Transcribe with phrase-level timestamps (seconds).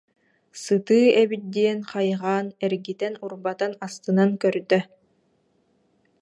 [0.61, 4.79] Сытыы эбит диэн хайҕаан эргитэн-урбатан астынан көрдө